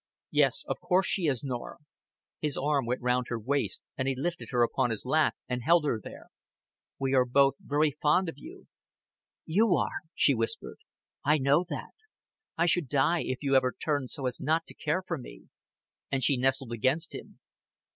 "Yes, 0.31 0.63
of 0.67 0.79
course 0.79 1.05
she 1.05 1.27
is, 1.27 1.43
Norah." 1.43 1.77
His 2.39 2.57
arm 2.57 2.87
was 2.87 2.97
round 2.99 3.27
her 3.29 3.39
waist, 3.39 3.83
and 3.95 4.07
he 4.07 4.15
lifted 4.15 4.49
her 4.49 4.63
upon 4.63 4.89
his 4.89 5.05
lap, 5.05 5.35
and 5.47 5.61
held 5.61 5.85
her 5.85 6.01
there. 6.03 6.29
"We 6.97 7.13
are 7.13 7.23
both 7.23 7.53
very 7.59 7.95
fond 8.01 8.27
of 8.27 8.33
you." 8.39 8.65
"You 9.45 9.75
are," 9.75 9.99
she 10.15 10.33
whispered. 10.33 10.79
"I 11.23 11.37
know 11.37 11.67
that.... 11.69 11.93
I 12.57 12.65
should 12.65 12.89
die 12.89 13.21
if 13.21 13.43
you 13.43 13.53
ever 13.53 13.71
turned 13.73 14.09
so 14.09 14.25
as 14.25 14.41
not 14.41 14.65
to 14.65 14.73
care 14.73 15.03
for 15.03 15.19
me;" 15.19 15.49
and 16.11 16.23
she 16.23 16.35
nestled 16.35 16.71
against 16.71 17.13
him. 17.13 17.39